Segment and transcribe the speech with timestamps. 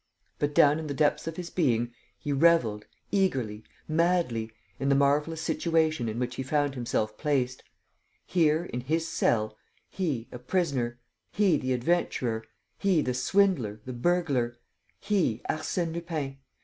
[0.39, 5.41] But, down in the depths of his being, he revelled, eagerly, madly, in the marvellous
[5.43, 7.63] situation in which he found himself placed:
[8.25, 9.55] here, in his cell,
[9.91, 10.97] he, a prisoner;
[11.31, 12.43] he, the adventurer;
[12.79, 14.57] he, the swindler, the burglar;
[14.99, 16.39] he, Arsène Lupin